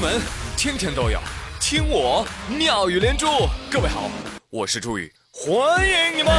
[0.00, 0.18] 闻
[0.56, 1.20] 天天都有，
[1.60, 3.26] 听我妙语连珠。
[3.70, 4.10] 各位好，
[4.48, 6.32] 我是朱宇，欢迎你们。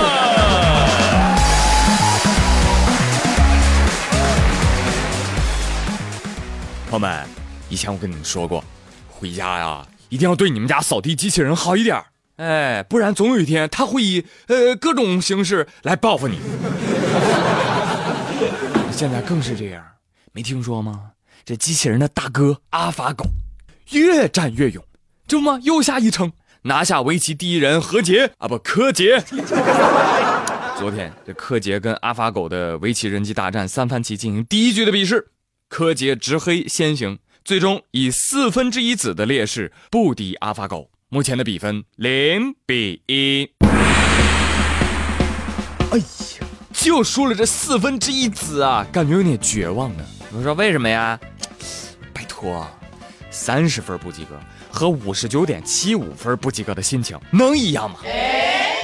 [6.89, 7.23] 朋友们，
[7.69, 8.63] 以前我跟你们说过，
[9.07, 12.03] 回家呀一定要对你们家扫地机器人好一点
[12.37, 16.39] 哎，不然总有一天他会以呃各种形式来报复你。
[18.91, 19.85] 现在更是这样，
[20.31, 21.11] 没听说吗？
[21.45, 23.25] 这机器人的大哥阿法狗，
[23.91, 24.83] 越战越勇，
[25.27, 25.59] 这不吗？
[25.63, 26.31] 又下一城，
[26.63, 29.21] 拿下围棋第一人何洁啊，不柯洁。
[30.77, 35.27] 昨天这柯洁跟阿法狗的围棋人机大战三番棋进行第一局的比试，
[35.67, 43.51] 柯洁执黑先行，最终以四分之一子的劣势不敌阿法狗，目前的比分零比一。
[45.91, 50.05] 哎呀，就输了这四分之一子啊，感觉有点绝望呢。
[50.31, 51.19] 我说为什么呀？
[52.13, 52.65] 拜托，
[53.31, 57.97] 三十分不及格和五十九点七五分不及格的心情能一样吗？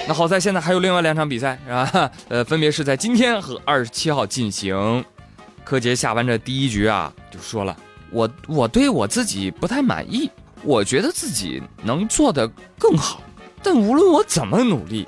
[0.07, 2.11] 那好在现在还有另外两场比赛是吧？
[2.29, 5.03] 呃，分别是在今天和二十七号进行。
[5.65, 7.75] 柯洁下完这第一局啊，就说了
[8.09, 10.31] ：“我我对我自己不太满意，
[10.63, 12.47] 我觉得自己能做得
[12.79, 13.21] 更好。
[13.61, 15.05] 但无论我怎么努力，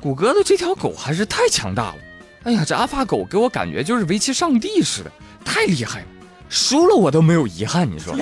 [0.00, 1.96] 谷歌的这条狗还是太强大了。
[2.42, 5.12] 哎呀，这阿法狗给我感觉就是围棋上帝似的。”
[5.44, 6.06] 太厉害了，
[6.50, 7.90] 输了我都没有遗憾。
[7.90, 8.14] 你说，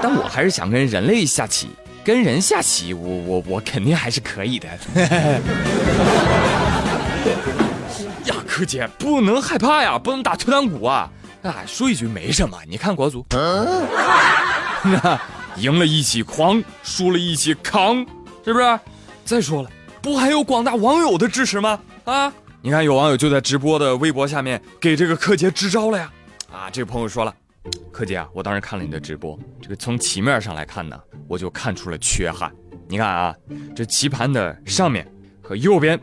[0.00, 1.70] 但我还是想跟人类下棋，
[2.04, 4.68] 跟人下棋，我我我肯定还是可以的。
[8.26, 11.10] 呀，柯洁不能害怕呀，不能打退堂鼓啊！
[11.42, 13.24] 啊，说一句没什么，你看国足，
[15.56, 18.04] 赢了一起狂，输了一起扛，
[18.44, 18.78] 是不是？
[19.24, 19.70] 再说了，
[20.02, 21.78] 不还有广大网友的支持吗？
[22.04, 22.32] 啊！
[22.60, 26.10] 你看，有网友就在直播的微博下面给这个柯洁支招了呀！
[26.52, 27.34] 啊，这个朋友说了，
[27.92, 32.52] 柯洁啊，我当时看了你的直播，这个从棋面上来看呢，我就看出了缺憾。
[32.88, 33.34] 你看啊，
[33.74, 35.06] 这棋盘的上面
[35.42, 36.00] 和右边，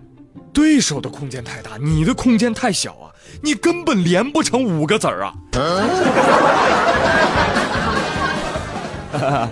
[0.51, 3.11] 对手的空间太大，你的空间太小啊，
[3.41, 5.33] 你根本连不成五个子儿啊！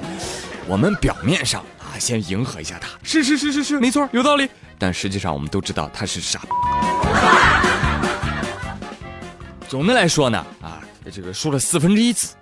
[0.68, 4.50] 我们表面上啊，先迎合一下他，是是是是是，没错，有道理。
[4.78, 6.42] 但实际上，我们都知道他是傻。
[9.70, 12.36] 总的来说呢，啊，这个输了四分之一子，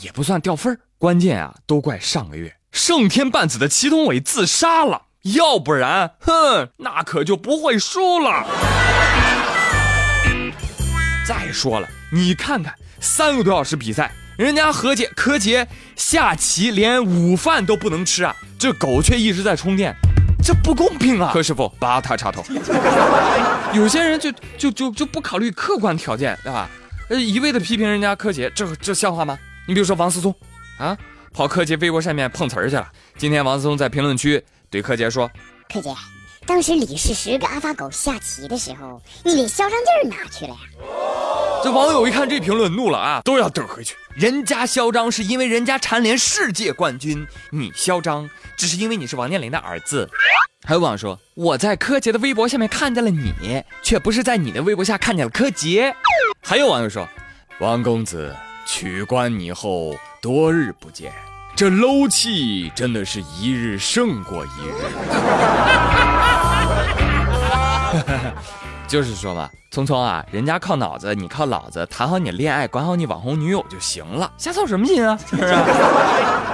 [0.00, 8.46] 也不算掉分关键啊，都怪上个月胜天半子的祁同伟自杀了，要不然，哼，那可就不会输了。
[11.26, 15.66] 再说了，你看看三个多小时比赛，人家何洁柯洁
[15.96, 19.94] 下棋连午饭都不能吃啊，这狗却一直在充电。
[20.42, 21.30] 这不公平啊！
[21.32, 22.44] 柯师傅，拔他插头。
[23.74, 26.70] 有些人就就就就不考虑客观条件，对吧？
[27.08, 29.38] 呃，一味的批评人家柯洁，这这像话吗？
[29.68, 30.34] 你比如说王思聪，
[30.78, 30.96] 啊，
[31.32, 32.88] 跑柯洁微博上面碰瓷儿去了。
[33.16, 35.30] 今天王思聪在评论区对柯洁说
[35.72, 35.94] ：“柯洁，
[36.46, 40.58] 当时李世石跟阿发狗下棋的时候，你连嚣张劲儿哪去了呀？”
[41.62, 43.94] 这网友一看这评论，怒了啊，都要怼回去。
[44.14, 50.08] 人家嚣张是因为人家蝉联世界冠军，你嚣张只是因为你是王健林的儿子。
[50.66, 55.94] 还有网友说，我在柯洁的微博下面看见了你，却不是在你的微博下看见了柯洁。
[56.48, 57.08] 还有网友说，
[57.58, 58.32] 王公子
[58.64, 61.12] 取关你后多日不见，
[61.56, 64.72] 这 low 气真的是一日胜过一日。
[68.86, 75.18] 就是说嘛，聪聪啊，人家靠脑子，你靠脑子，谈好你恋爱，管好你网红女友就行了，瞎操什么心啊？
[75.28, 75.52] 是不是？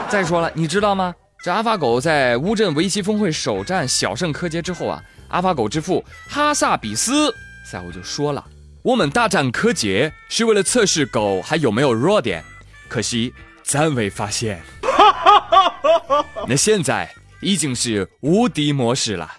[0.09, 1.15] 再说了，你知道吗？
[1.45, 7.31] 这阿法狗在乌镇围棋峰会首战小胜柯洁之后啊，阿法狗之父哈萨比斯
[7.71, 8.43] 赛后就说了
[8.83, 12.45] ：“我们大战柯洁是为了测试狗还有没有弱点，
[12.89, 13.33] 可惜
[13.63, 14.61] 暂未发现。
[16.49, 17.09] 那现在
[17.41, 19.31] 已经是无敌模式了，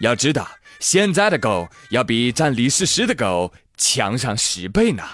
[0.00, 0.48] 要知道。”
[0.78, 5.04] 现在的狗要比战李世石的狗强上十倍呢！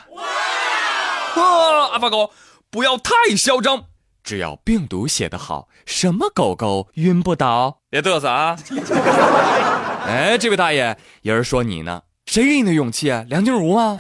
[1.37, 2.33] 哇，阿发狗，
[2.71, 3.85] 不要太嚣张，
[4.25, 7.81] 只要病毒写得好，什么狗狗晕不倒。
[7.91, 8.57] 别嘚瑟啊！
[10.09, 13.25] 哎，这位大爷，有人说你呢，谁给你的勇气啊？
[13.31, 13.99] 梁静茹吗？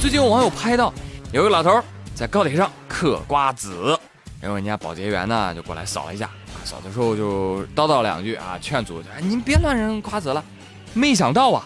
[0.00, 0.92] 最近有网友拍到，
[1.32, 1.80] 有个老头
[2.12, 3.96] 在高铁上嗑瓜子，
[4.40, 6.28] 然后人家保洁员呢就过来扫了一下。
[6.64, 10.44] 扫的时候就叨叨两句啊，劝阻哎，您别乱扔瓜子了。
[10.92, 11.64] 没想到啊，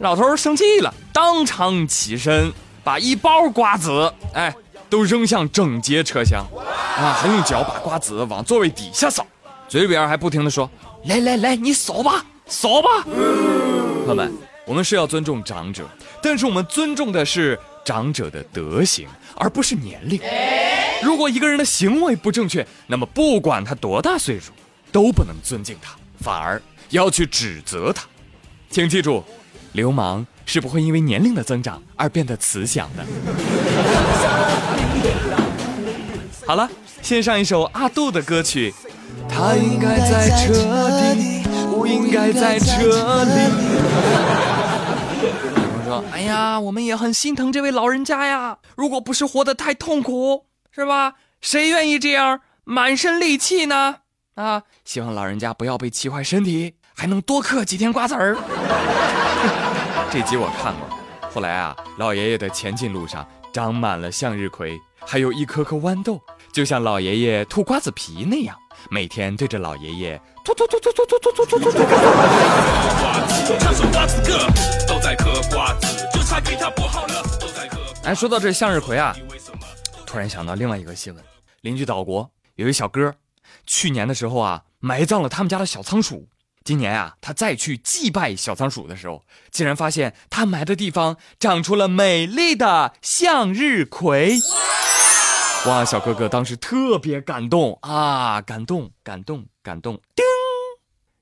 [0.00, 2.52] 老头生气了，当场起身
[2.82, 4.52] 把一包瓜子哎
[4.90, 6.44] 都扔向整节车厢
[6.98, 9.24] 啊，还用脚把瓜子往座位底下扫，
[9.68, 10.68] 嘴边还不停的说
[11.06, 13.02] ：“来来来，你扫吧，扫吧。”
[14.04, 14.32] 朋友们，
[14.66, 15.88] 我们是要尊重长者，
[16.22, 20.20] 但是我们尊重的是长者的德行，而不是年龄。
[21.02, 24.52] 如果一个人的行为不正确，那么不管他多大岁数，
[24.92, 26.60] 都不能尊敬他，反而
[26.90, 28.04] 要去指责他。
[28.70, 29.22] 请记住，
[29.72, 33.04] 流氓是不会因为年龄的增长而变得慈祥的。
[36.46, 36.68] 好了，
[37.02, 38.74] 献上一首阿杜的歌曲。
[39.28, 41.13] 他应该在这里，不
[41.94, 42.90] 应该在这里。
[45.76, 48.58] 我说：“哎呀，我们也很心疼这位老人家呀。
[48.76, 51.14] 如果不是活得太痛苦，是吧？
[51.40, 53.96] 谁愿意这样满身戾气呢？
[54.34, 58.36] 啊，希望老人家不要被气坏身体，还能多嗑几天瓜子儿。
[60.10, 60.88] ”这集我看过。
[61.30, 66.20] 后来啊，老爷爷的前进路上长满了向日葵，还有一颗颗豌豆，
[66.52, 68.56] 就像老爷爷吐瓜子皮那样。
[68.90, 71.78] 每天对着老爷爷吐吐吐吐吐吐吐吐吐吐吐。
[78.04, 79.16] 哎，说到这向日葵啊，
[80.06, 81.24] 突然想到另外一个新闻：
[81.62, 83.14] 邻居岛国有一小哥，
[83.66, 86.28] 去年的时候啊，埋葬了他们家的小仓鼠。
[86.64, 94.38] 今年啊，他再去祭拜小仓鼠的时候，竟然发现他埋的地方长出了美丽的向日葵。
[95.66, 99.94] 哇，小哥哥当时特别感动啊，感动，感动，感动！
[100.14, 100.22] 叮，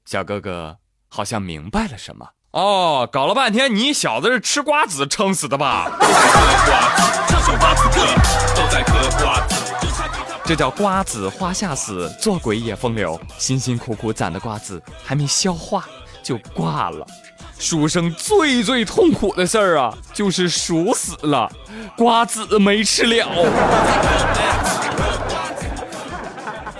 [0.04, 0.78] 小哥哥
[1.08, 5.88] 好像明白了什么哦，搞了半天，你小子是吃瓜子撑死的吧？
[10.44, 13.20] 这叫瓜子花下死，做鬼也风流。
[13.38, 15.84] 辛辛苦苦攒的瓜子还没消化
[16.20, 17.06] 就挂了。
[17.62, 21.48] 书生最最痛苦的事儿啊，就是书死了，
[21.96, 23.24] 瓜子没吃了。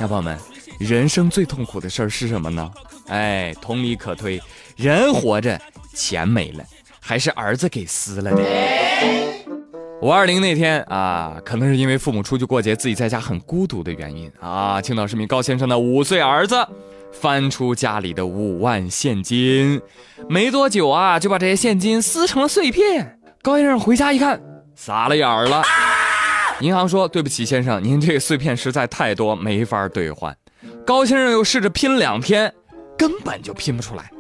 [0.00, 0.36] 小朋友们，
[0.80, 2.68] 人生最痛苦的事儿是什么呢？
[3.06, 4.42] 哎，同理可推，
[4.74, 5.56] 人活着
[5.94, 6.64] 钱没了，
[6.98, 8.42] 还是儿子给撕了的。
[10.00, 16.56] 五二零那天啊，可能是因为父母出去过节，自己在家很孤独的原因啊，青岛市民高先生的五岁儿子。
[17.12, 19.80] 翻出家里的五万现金，
[20.28, 23.18] 没多久啊，就把这些现金撕成了碎片。
[23.42, 24.42] 高先生回家一看，
[24.74, 25.62] 傻了眼儿了。
[26.60, 30.36] 银行说：“对不起，先生，您这碎片实在太多，没法兑换。”
[30.86, 32.52] 高先生又试着拼两天，
[32.96, 34.10] 根本就拼不出来。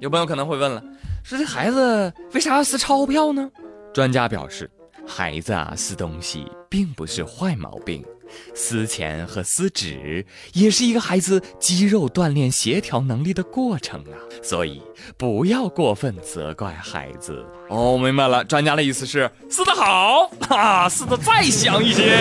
[0.00, 0.82] 有朋友可能会问了，
[1.22, 3.50] 说这孩子为啥要撕钞票呢？
[3.92, 4.70] 专家表示，
[5.06, 8.04] 孩子啊撕东西并不是坏毛病。
[8.54, 14.82] 撕钱和撕纸也是一个孩子肌肉锻炼协调能力的过程啊，所以
[15.16, 17.44] 不要过分责怪孩子。
[17.68, 22.18] 哦，明白了，专家的意思是撕得好，啊，撕得再响一些。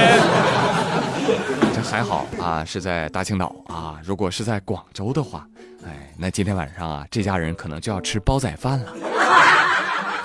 [1.74, 5.48] 这还好啊，是在大青岛啊，如果是在广州的话，
[5.86, 8.94] 哎，那今天晚上啊，这家人可能就要吃煲仔饭了。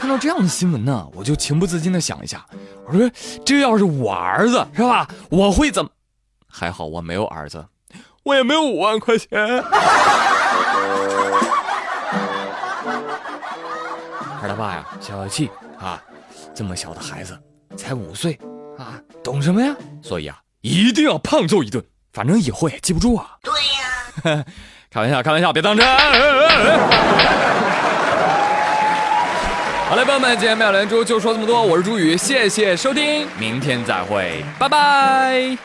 [0.00, 2.44] 看到这样的新闻呢，我就情不自禁的想一下，
[2.86, 3.10] 我说
[3.44, 5.90] 这要是我儿子是吧，我会怎么？
[6.46, 7.64] 还好我没有儿子，
[8.22, 9.28] 我也没有五万块钱。
[14.42, 15.50] 二他爸呀，消消气
[15.80, 16.02] 啊！
[16.54, 17.36] 这么小的孩子，
[17.76, 18.38] 才五岁
[18.78, 19.74] 啊，懂什么呀？
[20.02, 21.82] 所以啊，一定要胖揍一顿，
[22.12, 23.30] 反正以后也记不住啊。
[23.42, 23.52] 对
[24.34, 24.44] 呀，
[24.92, 25.86] 开玩笑，开玩笑，别当真。
[29.86, 35.56] 好嘞，朋友们，今天妙连珠就说这么多，我是朱宇，谢谢收听，明天再会，拜拜。